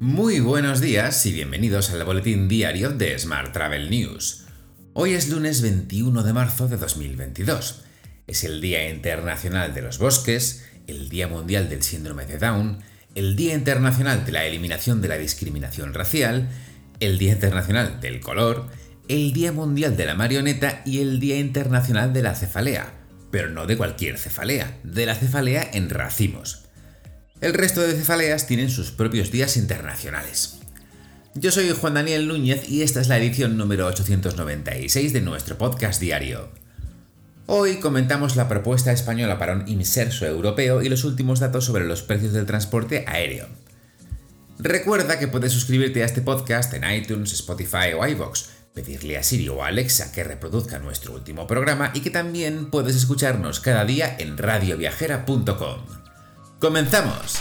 [0.00, 4.44] Muy buenos días y bienvenidos al boletín diario de Smart Travel News.
[4.92, 7.82] Hoy es lunes 21 de marzo de 2022.
[8.28, 12.78] Es el Día Internacional de los Bosques, el Día Mundial del Síndrome de Down,
[13.16, 16.48] el Día Internacional de la Eliminación de la Discriminación Racial,
[17.00, 18.68] el Día Internacional del Color,
[19.08, 22.94] el Día Mundial de la Marioneta y el Día Internacional de la Cefalea,
[23.32, 26.67] pero no de cualquier cefalea, de la cefalea en racimos.
[27.40, 30.58] El resto de cefaleas tienen sus propios días internacionales.
[31.34, 36.00] Yo soy Juan Daniel Núñez y esta es la edición número 896 de nuestro podcast
[36.00, 36.48] diario.
[37.46, 42.02] Hoy comentamos la propuesta española para un inserso europeo y los últimos datos sobre los
[42.02, 43.46] precios del transporte aéreo.
[44.58, 49.48] Recuerda que puedes suscribirte a este podcast en iTunes, Spotify o iVoox, pedirle a Siri
[49.48, 54.16] o a Alexa que reproduzca nuestro último programa y que también puedes escucharnos cada día
[54.18, 56.07] en radioviajera.com.
[56.58, 57.36] ¡Comenzamos!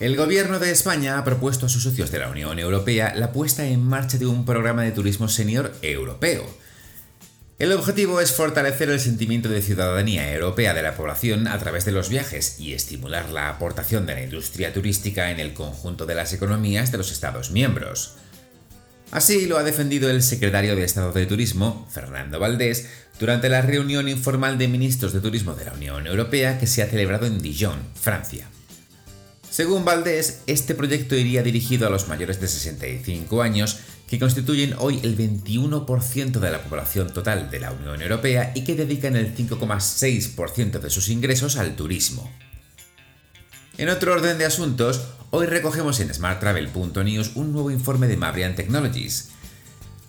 [0.00, 3.64] El Gobierno de España ha propuesto a sus socios de la Unión Europea la puesta
[3.64, 6.44] en marcha de un programa de turismo senior europeo.
[7.58, 11.92] El objetivo es fortalecer el sentimiento de ciudadanía europea de la población a través de
[11.92, 16.34] los viajes y estimular la aportación de la industria turística en el conjunto de las
[16.34, 18.18] economías de los Estados miembros.
[19.10, 24.06] Así lo ha defendido el secretario de Estado de Turismo, Fernando Valdés, durante la reunión
[24.06, 27.80] informal de ministros de Turismo de la Unión Europea que se ha celebrado en Dijon,
[27.94, 28.48] Francia.
[29.50, 35.00] Según Valdés, este proyecto iría dirigido a los mayores de 65 años, que constituyen hoy
[35.02, 40.80] el 21% de la población total de la Unión Europea y que dedican el 5,6%
[40.80, 42.30] de sus ingresos al turismo.
[43.78, 49.30] En otro orden de asuntos, hoy recogemos en smarttravel.news un nuevo informe de Mabrian Technologies.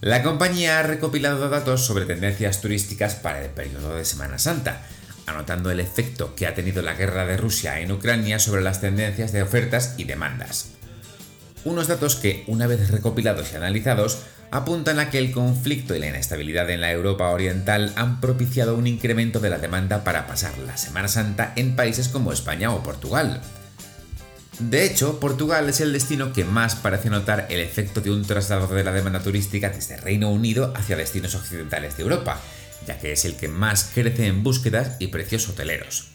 [0.01, 4.81] La compañía ha recopilado datos sobre tendencias turísticas para el periodo de Semana Santa,
[5.25, 9.33] anotando el efecto que ha tenido la guerra de Rusia en Ucrania sobre las tendencias
[9.33, 10.69] de ofertas y demandas.
[11.65, 14.19] Unos datos que, una vez recopilados y analizados,
[14.51, 18.87] apuntan a que el conflicto y la inestabilidad en la Europa oriental han propiciado un
[18.87, 23.41] incremento de la demanda para pasar la Semana Santa en países como España o Portugal.
[24.59, 28.67] De hecho, Portugal es el destino que más parece notar el efecto de un traslado
[28.67, 32.41] de la demanda turística desde Reino Unido hacia destinos occidentales de Europa,
[32.85, 36.09] ya que es el que más crece en búsquedas y precios hoteleros.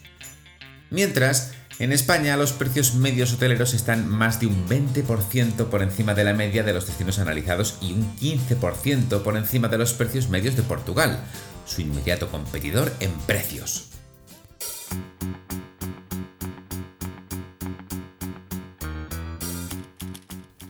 [0.91, 6.25] Mientras, en España los precios medios hoteleros están más de un 20% por encima de
[6.25, 10.55] la media de los destinos analizados y un 15% por encima de los precios medios
[10.55, 11.25] de Portugal,
[11.65, 13.94] su inmediato competidor en precios.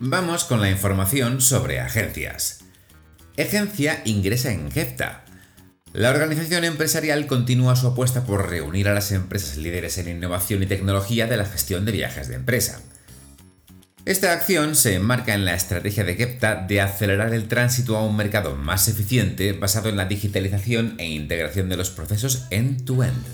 [0.06, 2.60] Vamos con la información sobre agencias.
[3.38, 5.24] Agencia ingresa en GEFTA.
[5.94, 10.66] La organización empresarial continúa su apuesta por reunir a las empresas líderes en innovación y
[10.66, 12.82] tecnología de la gestión de viajes de empresa.
[14.04, 18.14] Esta acción se enmarca en la estrategia de GEPTA de acelerar el tránsito a un
[18.14, 23.24] mercado más eficiente basado en la digitalización e integración de los procesos end-to-end.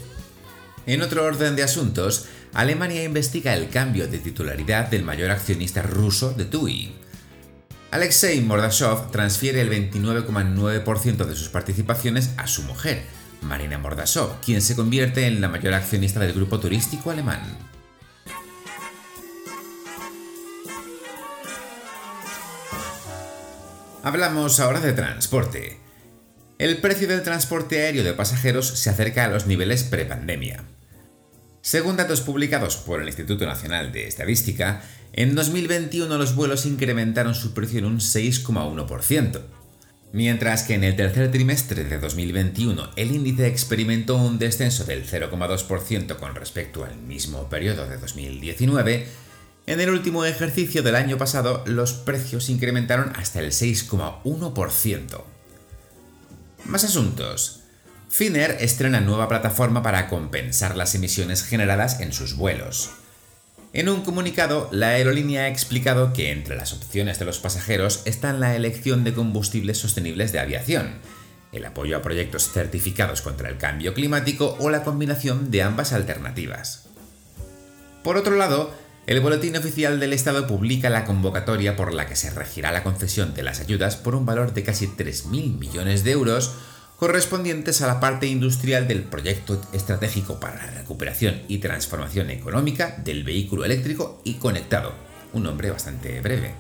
[0.87, 6.33] En otro orden de asuntos, Alemania investiga el cambio de titularidad del mayor accionista ruso
[6.33, 6.93] de TUI.
[7.93, 13.03] Alexei Mordashov transfiere el 29,9% de sus participaciones a su mujer,
[13.43, 17.41] Marina Mordashov, quien se convierte en la mayor accionista del grupo turístico alemán.
[24.03, 25.79] Hablamos ahora de transporte.
[26.59, 30.65] El precio del transporte aéreo de pasajeros se acerca a los niveles prepandemia.
[31.63, 34.83] Según datos publicados por el Instituto Nacional de Estadística,
[35.13, 39.41] en 2021 los vuelos incrementaron su precio en un 6,1%,
[40.13, 46.17] mientras que en el tercer trimestre de 2021 el índice experimentó un descenso del 0,2%
[46.17, 49.07] con respecto al mismo periodo de 2019,
[49.67, 55.23] en el último ejercicio del año pasado los precios incrementaron hasta el 6,1%.
[56.65, 57.60] Más asuntos.
[58.11, 62.91] Finnair estrena nueva plataforma para compensar las emisiones generadas en sus vuelos.
[63.73, 68.41] En un comunicado, la aerolínea ha explicado que entre las opciones de los pasajeros están
[68.41, 70.95] la elección de combustibles sostenibles de aviación,
[71.53, 76.87] el apoyo a proyectos certificados contra el cambio climático o la combinación de ambas alternativas.
[78.03, 78.75] Por otro lado,
[79.07, 83.35] el Boletín Oficial del Estado publica la convocatoria por la que se regirá la concesión
[83.35, 86.57] de las ayudas por un valor de casi 3.000 millones de euros
[87.01, 93.25] correspondientes a la parte industrial del proyecto estratégico para la recuperación y transformación económica del
[93.25, 94.93] vehículo eléctrico y conectado,
[95.33, 96.53] un nombre bastante breve.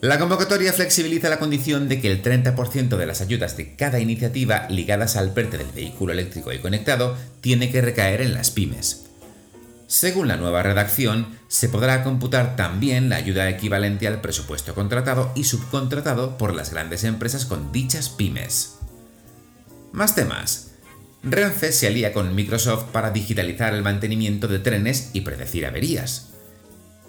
[0.00, 4.68] La convocatoria flexibiliza la condición de que el 30% de las ayudas de cada iniciativa
[4.70, 9.06] ligadas al PERTE del vehículo eléctrico y conectado tiene que recaer en las pymes.
[9.88, 15.42] Según la nueva redacción, se podrá computar también la ayuda equivalente al presupuesto contratado y
[15.42, 18.77] subcontratado por las grandes empresas con dichas pymes.
[19.92, 20.72] Más temas.
[21.22, 26.30] Renfe se alía con Microsoft para digitalizar el mantenimiento de trenes y predecir averías.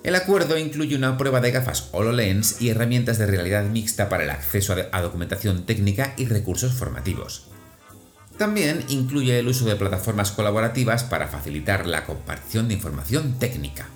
[0.04, 4.30] El acuerdo incluye una prueba de gafas HoloLens y herramientas de realidad mixta para el
[4.30, 7.50] acceso a documentación técnica y recursos formativos.
[8.38, 13.90] También incluye el uso de plataformas colaborativas para facilitar la compartición de información técnica.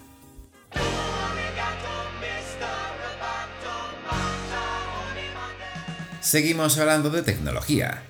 [6.20, 8.04] Seguimos hablando de tecnología.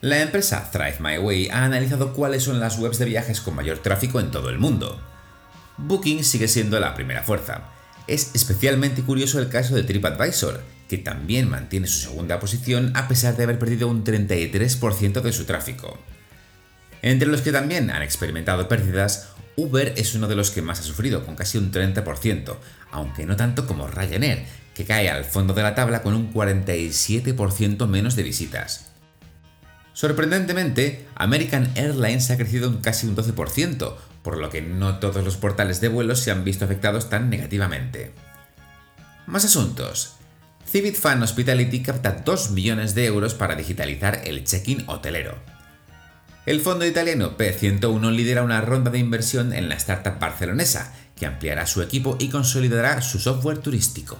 [0.00, 3.78] La empresa Thrive My Way ha analizado cuáles son las webs de viajes con mayor
[3.78, 5.00] tráfico en todo el mundo.
[5.76, 7.64] Booking sigue siendo la primera fuerza.
[8.06, 13.36] Es especialmente curioso el caso de TripAdvisor, que también mantiene su segunda posición a pesar
[13.36, 15.98] de haber perdido un 33% de su tráfico.
[17.02, 20.84] Entre los que también han experimentado pérdidas, Uber es uno de los que más ha
[20.84, 22.56] sufrido, con casi un 30%,
[22.92, 24.44] aunque no tanto como Ryanair,
[24.76, 28.87] que cae al fondo de la tabla con un 47% menos de visitas.
[29.98, 35.36] Sorprendentemente, American Airlines ha crecido en casi un 12%, por lo que no todos los
[35.36, 38.12] portales de vuelos se han visto afectados tan negativamente.
[39.26, 40.14] Más asuntos.
[40.64, 45.36] Civit Fan Hospitality capta 2 millones de euros para digitalizar el check-in hotelero.
[46.46, 51.66] El fondo italiano P101 lidera una ronda de inversión en la startup barcelonesa, que ampliará
[51.66, 54.16] su equipo y consolidará su software turístico.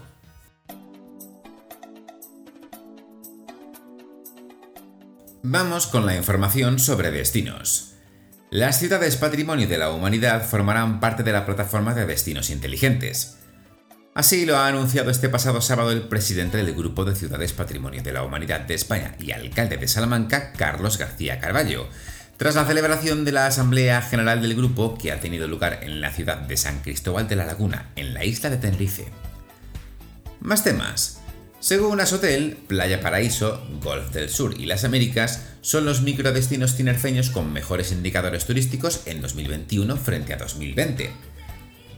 [5.51, 7.95] Vamos con la información sobre destinos.
[8.51, 13.39] Las ciudades patrimonio de la humanidad formarán parte de la plataforma de destinos inteligentes.
[14.15, 18.13] Así lo ha anunciado este pasado sábado el presidente del Grupo de Ciudades Patrimonio de
[18.13, 21.89] la Humanidad de España y alcalde de Salamanca, Carlos García Carballo,
[22.37, 26.11] tras la celebración de la Asamblea General del Grupo que ha tenido lugar en la
[26.11, 29.09] ciudad de San Cristóbal de la Laguna, en la isla de Tenerife.
[30.41, 31.18] Más temas.
[31.61, 37.53] Según Asotel, Playa Paraíso, Golf del Sur y las Américas son los microdestinos tinerfeños con
[37.53, 41.11] mejores indicadores turísticos en 2021 frente a 2020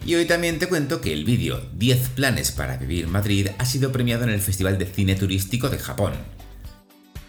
[0.07, 3.93] y hoy también te cuento que el vídeo 10 planes para vivir Madrid ha sido
[3.93, 6.15] premiado en el Festival de Cine Turístico de Japón.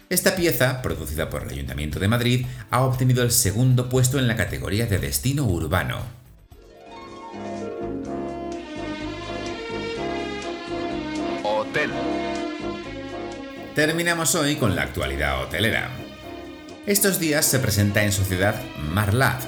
[0.08, 4.36] Esta pieza, producida por el Ayuntamiento de Madrid, ha obtenido el segundo puesto en la
[4.36, 6.21] categoría de destino urbano.
[13.82, 15.90] Terminamos hoy con la actualidad hotelera.
[16.86, 18.54] Estos días se presenta en sociedad
[18.92, 19.40] Marlab,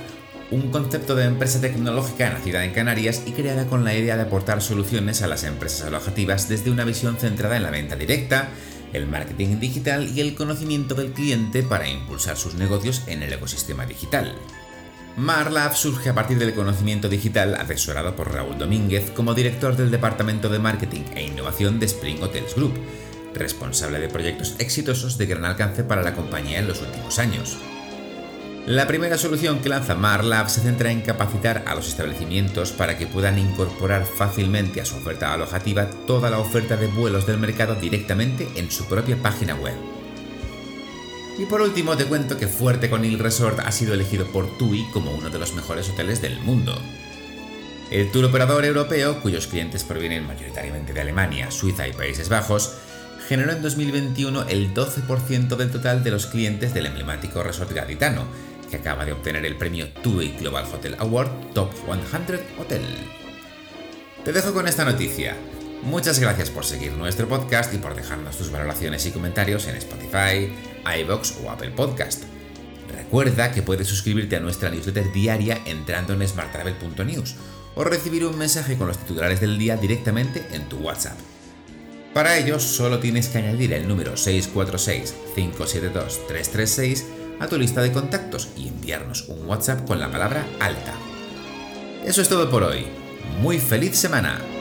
[0.51, 4.61] un concepto de empresa tecnológica nacida en Canarias y creada con la idea de aportar
[4.61, 8.49] soluciones a las empresas alojativas desde una visión centrada en la venta directa,
[8.93, 13.87] el marketing digital y el conocimiento del cliente para impulsar sus negocios en el ecosistema
[13.87, 14.35] digital.
[15.17, 20.49] Marlab surge a partir del conocimiento digital asesorado por Raúl Domínguez como director del Departamento
[20.49, 22.75] de Marketing e Innovación de Spring Hotels Group,
[23.35, 27.59] responsable de proyectos exitosos de gran alcance para la compañía en los últimos años.
[28.67, 33.07] La primera solución que lanza MarLab se centra en capacitar a los establecimientos para que
[33.07, 38.49] puedan incorporar fácilmente a su oferta alojativa toda la oferta de vuelos del mercado directamente
[38.57, 39.75] en su propia página web.
[41.39, 45.13] Y por último te cuento que Fuerte Conil Resort ha sido elegido por TUI como
[45.13, 46.81] uno de los mejores hoteles del mundo.
[47.91, 52.77] El tour operador europeo, cuyos clientes provienen mayoritariamente de Alemania, Suiza y Países Bajos,
[53.29, 58.27] generó en 2021 el 12% del total de los clientes del emblemático resort gaditano,
[58.71, 62.83] que acaba de obtener el premio TUI Global Hotel Award Top 100 Hotel.
[64.25, 65.37] Te dejo con esta noticia.
[65.83, 70.51] Muchas gracias por seguir nuestro podcast y por dejarnos tus valoraciones y comentarios en Spotify,
[71.01, 72.25] iBox o Apple Podcast.
[72.95, 77.37] Recuerda que puedes suscribirte a nuestra newsletter diaria entrando en smarttravel.news
[77.75, 81.19] o recibir un mensaje con los titulares del día directamente en tu WhatsApp.
[82.15, 87.03] Para ello solo tienes que añadir el número 646-572-336
[87.41, 90.95] a tu lista de contactos y enviarnos un WhatsApp con la palabra alta.
[92.05, 92.87] Eso es todo por hoy.
[93.41, 94.54] Muy feliz semana.